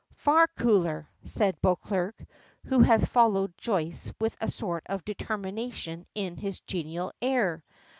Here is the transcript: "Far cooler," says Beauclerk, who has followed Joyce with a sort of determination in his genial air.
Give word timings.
"Far 0.15 0.47
cooler," 0.57 1.07
says 1.25 1.53
Beauclerk, 1.61 2.25
who 2.65 2.79
has 2.79 3.05
followed 3.05 3.53
Joyce 3.55 4.11
with 4.19 4.35
a 4.41 4.49
sort 4.49 4.81
of 4.87 5.05
determination 5.05 6.07
in 6.15 6.37
his 6.37 6.59
genial 6.61 7.11
air. 7.21 7.63